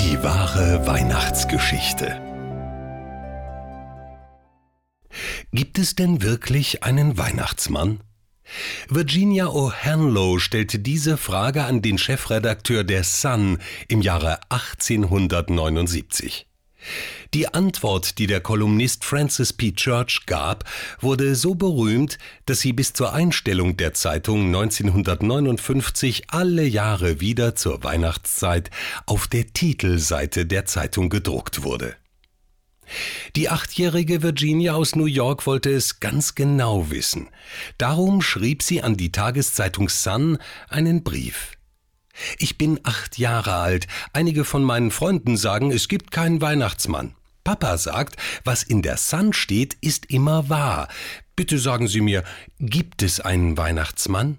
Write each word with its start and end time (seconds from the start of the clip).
Die 0.00 0.22
wahre 0.22 0.86
Weihnachtsgeschichte. 0.86 2.20
Gibt 5.52 5.78
es 5.78 5.96
denn 5.96 6.22
wirklich 6.22 6.82
einen 6.82 7.18
Weihnachtsmann? 7.18 8.00
Virginia 8.88 9.46
O'Hanlow 9.46 10.38
stellte 10.38 10.78
diese 10.78 11.16
Frage 11.16 11.64
an 11.64 11.82
den 11.82 11.98
Chefredakteur 11.98 12.84
der 12.84 13.04
Sun 13.04 13.58
im 13.88 14.02
Jahre 14.02 14.40
1879. 14.48 16.47
Die 17.34 17.52
Antwort, 17.52 18.18
die 18.18 18.26
der 18.26 18.40
Kolumnist 18.40 19.04
Francis 19.04 19.52
P. 19.52 19.72
Church 19.72 20.24
gab, 20.26 20.64
wurde 21.00 21.34
so 21.34 21.54
berühmt, 21.54 22.18
dass 22.46 22.60
sie 22.60 22.72
bis 22.72 22.94
zur 22.94 23.12
Einstellung 23.12 23.76
der 23.76 23.92
Zeitung 23.92 24.46
1959 24.46 26.24
alle 26.28 26.64
Jahre 26.64 27.20
wieder 27.20 27.54
zur 27.54 27.84
Weihnachtszeit 27.84 28.70
auf 29.06 29.26
der 29.26 29.52
Titelseite 29.52 30.46
der 30.46 30.64
Zeitung 30.64 31.10
gedruckt 31.10 31.62
wurde. 31.62 31.96
Die 33.36 33.48
achtjährige 33.48 34.22
Virginia 34.22 34.74
aus 34.74 34.96
New 34.96 35.04
York 35.04 35.46
wollte 35.46 35.70
es 35.70 36.00
ganz 36.00 36.34
genau 36.34 36.90
wissen. 36.90 37.28
Darum 37.76 38.22
schrieb 38.22 38.62
sie 38.62 38.82
an 38.82 38.96
die 38.96 39.12
Tageszeitung 39.12 39.88
Sun 39.88 40.38
einen 40.68 41.02
Brief. 41.02 41.57
Ich 42.38 42.58
bin 42.58 42.80
acht 42.82 43.18
Jahre 43.18 43.54
alt. 43.54 43.86
Einige 44.12 44.44
von 44.44 44.64
meinen 44.64 44.90
Freunden 44.90 45.36
sagen, 45.36 45.70
es 45.70 45.88
gibt 45.88 46.10
keinen 46.10 46.40
Weihnachtsmann. 46.40 47.14
Papa 47.44 47.78
sagt, 47.78 48.16
was 48.44 48.62
in 48.62 48.82
der 48.82 48.96
Sun 48.96 49.32
steht, 49.32 49.76
ist 49.80 50.06
immer 50.06 50.48
wahr. 50.48 50.88
Bitte 51.34 51.58
sagen 51.58 51.88
Sie 51.88 52.00
mir, 52.00 52.24
gibt 52.58 53.02
es 53.02 53.20
einen 53.20 53.56
Weihnachtsmann? 53.56 54.38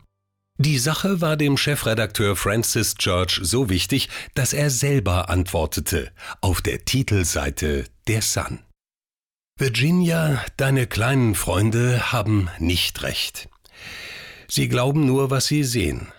Die 0.61 0.77
Sache 0.77 1.21
war 1.21 1.37
dem 1.37 1.55
Chefredakteur 1.55 2.35
Francis 2.35 2.95
Church 2.95 3.39
so 3.41 3.69
wichtig, 3.69 4.09
dass 4.35 4.51
er 4.51 4.69
selber 4.69 5.29
antwortete 5.29 6.11
auf 6.41 6.61
der 6.61 6.83
Titelseite 6.83 7.85
der 8.07 8.21
Sun. 8.21 8.59
Virginia, 9.57 10.43
deine 10.57 10.85
kleinen 10.85 11.33
Freunde 11.35 12.11
haben 12.11 12.49
nicht 12.59 13.03
recht. 13.03 13.47
Sie 14.49 14.67
glauben 14.67 15.05
nur, 15.05 15.29
was 15.31 15.47
sie 15.47 15.63
sehen. 15.63 16.09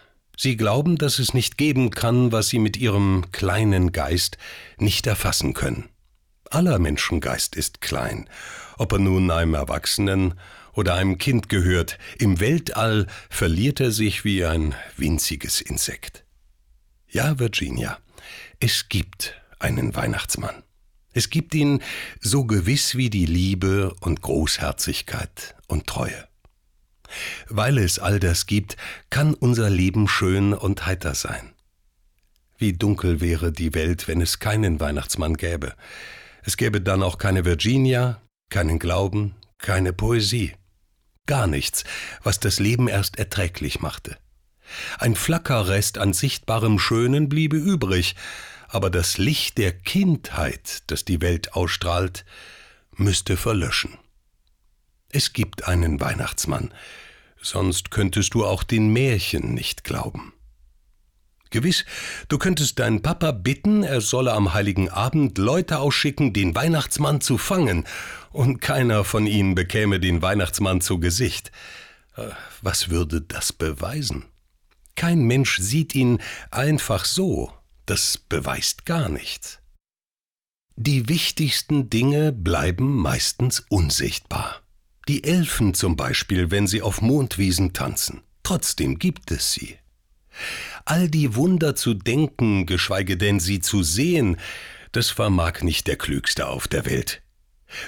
Sie 0.43 0.57
glauben, 0.57 0.97
dass 0.97 1.19
es 1.19 1.35
nicht 1.35 1.59
geben 1.59 1.91
kann, 1.91 2.33
was 2.33 2.49
sie 2.49 2.61
mit 2.61 2.79
ihrem 2.79 3.31
kleinen 3.31 3.93
Geist 3.93 4.39
nicht 4.79 5.07
erfassen 5.07 5.53
können. 5.53 5.91
Aller 6.49 6.79
Menschengeist 6.79 7.55
ist 7.55 7.83
klein, 7.83 8.27
ob 8.79 8.93
er 8.93 9.01
nun 9.01 9.31
einem 9.31 9.53
Erwachsenen 9.53 10.41
oder 10.73 10.95
einem 10.95 11.19
Kind 11.19 11.51
gehört, 11.51 11.99
im 12.19 12.41
Weltall 12.41 13.07
verliert 13.29 13.81
er 13.81 13.93
sich 13.93 14.25
wie 14.25 14.47
ein 14.47 14.75
winziges 14.97 15.61
Insekt. 15.61 16.25
Ja, 17.07 17.39
Virginia, 17.39 17.99
es 18.61 18.89
gibt 18.89 19.35
einen 19.59 19.95
Weihnachtsmann. 19.95 20.63
Es 21.13 21.29
gibt 21.29 21.55
ihn 21.55 21.83
so 22.19 22.47
gewiss 22.47 22.95
wie 22.95 23.11
die 23.11 23.27
Liebe 23.27 23.93
und 24.01 24.23
Großherzigkeit 24.23 25.55
und 25.67 25.87
Treue. 25.87 26.30
Weil 27.49 27.79
es 27.79 27.99
all 27.99 28.21
das 28.21 28.47
gibt, 28.47 28.77
kann 29.11 29.35
unser 29.35 29.71
Leben 29.71 30.09
schön 30.09 30.53
und 30.53 30.87
heiter 30.87 31.15
sein. 31.15 31.53
Wie 32.59 32.73
dunkel 32.73 33.21
wäre 33.21 33.53
die 33.53 33.75
Welt, 33.75 34.07
wenn 34.09 34.21
es 34.21 34.39
keinen 34.39 34.81
Weihnachtsmann 34.81 35.35
gäbe. 35.35 35.75
Es 36.43 36.57
gäbe 36.57 36.81
dann 36.81 37.03
auch 37.03 37.19
keine 37.19 37.45
Virginia, 37.45 38.21
keinen 38.51 38.79
Glauben, 38.79 39.35
keine 39.59 39.93
Poesie 39.93 40.55
gar 41.31 41.47
nichts, 41.47 41.85
was 42.25 42.41
das 42.41 42.59
Leben 42.59 42.89
erst 42.89 43.17
erträglich 43.21 43.81
machte. 43.81 44.19
Ein 44.99 45.15
Flackerrest 45.15 45.97
an 45.97 46.13
sichtbarem 46.13 46.81
Schönen 46.81 47.29
bliebe 47.29 47.57
übrig, 47.57 48.17
aber 48.67 48.91
das 48.91 49.17
Licht 49.17 49.57
der 49.57 49.73
Kindheit, 49.73 50.83
das 50.89 51.05
die 51.05 51.21
Welt 51.21 51.55
ausstrahlt, 51.55 52.25
müsste 52.97 53.37
verlöschen. 53.37 53.97
Es 55.13 55.33
gibt 55.33 55.67
einen 55.67 56.01
Weihnachtsmann, 56.01 56.73
sonst 57.43 57.91
könntest 57.91 58.35
du 58.35 58.45
auch 58.45 58.63
den 58.63 58.93
Märchen 58.93 59.55
nicht 59.55 59.85
glauben. 59.85 60.33
Gewiss, 61.51 61.85
du 62.29 62.39
könntest 62.39 62.79
deinen 62.79 63.03
Papa 63.03 63.33
bitten, 63.33 63.83
er 63.83 64.01
solle 64.01 64.33
am 64.33 64.55
heiligen 64.55 64.89
Abend 64.89 65.37
Leute 65.37 65.81
ausschicken, 65.81 66.33
den 66.33 66.55
Weihnachtsmann 66.55 67.21
zu 67.21 67.39
fangen, 67.39 67.87
und 68.31 68.61
keiner 68.61 69.03
von 69.03 69.27
ihnen 69.27 69.57
bekäme 69.57 69.99
den 69.99 70.23
Weihnachtsmann 70.23 70.81
zu 70.81 71.01
Gesicht. 71.01 71.51
Äh, 72.17 72.29
was 72.63 72.89
würde 72.89 73.21
das 73.21 73.53
beweisen? 73.53 74.27
Kein 74.95 75.23
Mensch 75.23 75.59
sieht 75.59 75.97
ihn 75.97 76.21
einfach 76.53 77.05
so, 77.05 77.53
das 77.85 78.17
beweist 78.17 78.87
gar 78.87 79.09
nichts. 79.09 79.59
Die 80.77 81.09
wichtigsten 81.09 81.91
Dinge 81.91 82.31
bleiben 82.33 82.97
meistens 82.97 83.61
unsichtbar. 83.69 84.60
Die 85.11 85.25
Elfen 85.25 85.75
zum 85.75 85.97
Beispiel, 85.97 86.53
wenn 86.53 86.69
sie 86.69 86.83
auf 86.83 87.03
Mondwiesen 87.03 87.73
tanzen. 87.73 88.23
Trotzdem 88.45 88.99
gibt 88.99 89.31
es 89.33 89.53
sie 89.53 89.77
all 90.85 91.09
die 91.09 91.35
Wunder 91.35 91.75
zu 91.75 91.95
denken, 91.95 92.67
geschweige 92.67 93.17
denn 93.17 93.41
sie 93.41 93.61
zu 93.61 93.83
sehen, 93.83 94.37
das 94.93 95.11
vermag 95.11 95.63
nicht 95.63 95.87
der 95.87 95.97
Klügste 95.97 96.49
auf 96.49 96.69
der 96.69 96.87
Welt. 96.87 97.23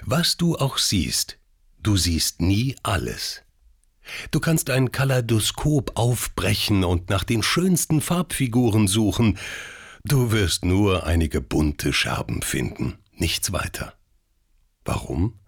Was 0.05 0.37
du 0.37 0.57
auch 0.57 0.79
siehst, 0.79 1.39
du 1.83 1.97
siehst 1.97 2.41
nie 2.41 2.77
alles. 2.83 3.43
Du 4.31 4.41
kannst 4.41 4.71
ein 4.71 4.93
Kaleidoskop 4.93 5.93
aufbrechen 5.97 6.85
und 6.85 7.09
nach 7.09 7.25
den 7.25 7.43
schönsten 7.43 8.01
Farbfiguren 8.01 8.89
suchen, 8.89 9.39
du 10.05 10.33
wirst 10.33 10.65
nur 10.65 11.07
einige 11.07 11.41
bunte 11.41 11.93
Scherben 11.93 12.43
finden, 12.43 12.99
nichts 13.13 13.53
weiter. 13.53 13.95
Warum? 14.85 15.39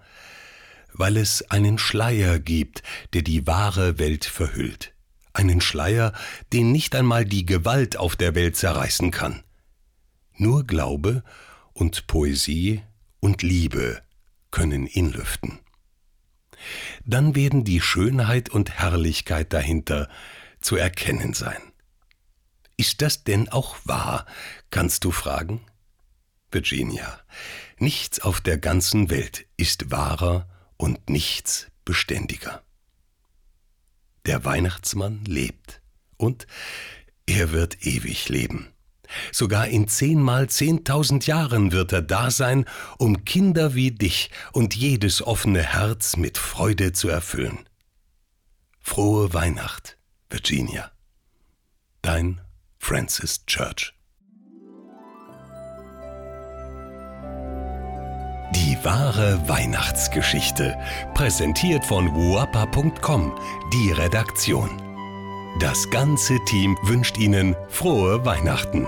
Weil 0.95 1.17
es 1.19 1.51
einen 1.51 1.77
Schleier 1.77 2.39
gibt, 2.39 2.83
der 3.13 3.23
die 3.23 3.47
wahre 3.47 3.99
Welt 3.99 4.25
verhüllt 4.25 4.95
einen 5.35 5.61
Schleier, 5.61 6.13
den 6.53 6.73
nicht 6.73 6.95
einmal 6.95 7.25
die 7.25 7.45
Gewalt 7.45 7.97
auf 7.97 8.17
der 8.17 8.35
Welt 8.35 8.57
zerreißen 8.57 9.11
kann. 9.11 9.43
Nur 10.37 10.65
Glaube 10.65 11.23
und 11.73 12.07
Poesie 12.07 12.83
und 13.21 13.43
Liebe 13.43 14.03
können 14.51 14.87
ihn 14.87 15.11
lüften. 15.11 15.59
Dann 17.05 17.35
werden 17.35 17.65
die 17.65 17.81
Schönheit 17.81 18.49
und 18.49 18.71
Herrlichkeit 18.71 19.53
dahinter 19.53 20.09
zu 20.61 20.77
erkennen 20.77 21.35
sein. 21.35 21.61
Ist 22.77 23.03
das 23.03 23.25
denn 23.25 23.49
auch 23.49 23.77
wahr, 23.85 24.27
kannst 24.71 25.05
du 25.05 25.11
fragen? 25.11 25.61
Virginia, 26.51 27.21
nichts 27.79 28.21
auf 28.21 28.41
der 28.41 28.59
ganzen 28.59 29.11
Welt 29.11 29.47
ist 29.57 29.91
wahrer 29.91 30.49
und 30.77 31.09
nichts 31.09 31.69
beständiger. 31.85 32.63
Der 34.27 34.45
Weihnachtsmann 34.45 35.25
lebt. 35.25 35.81
Und 36.17 36.47
er 37.27 37.53
wird 37.53 37.87
ewig 37.87 38.29
leben. 38.29 38.73
Sogar 39.33 39.69
in 39.69 39.89
zehnmal 39.89 40.49
zehntausend 40.49 41.27
Jahren 41.27 41.73
wird 41.73 41.93
er 41.93 42.03
da 42.03 42.31
sein, 42.31 42.65
um 42.99 43.25
Kinder 43.25 43.75
wie 43.75 43.91
dich 43.91 44.31
und 44.53 44.75
jedes 44.75 45.23
offene 45.23 45.63
Herz 45.63 46.17
mit 46.17 46.39
Freude 46.39 46.93
zu 46.93 47.09
erfüllen. 47.09 47.69
Frohe 48.81 49.33
Weihnacht, 49.33 49.99
Virginia. 50.31 50.91
Dein 52.03 52.41
Francis 52.79 53.47
Church. 53.47 53.95
Wahre 58.85 59.41
Weihnachtsgeschichte, 59.49 60.77
präsentiert 61.15 61.87
von 61.87 62.07
wapa.com, 62.15 63.33
die 63.73 63.91
Redaktion. 63.93 64.69
Das 65.59 65.89
ganze 65.89 66.39
Team 66.45 66.77
wünscht 66.83 67.17
Ihnen 67.17 67.57
frohe 67.71 68.27
Weihnachten. 68.27 68.87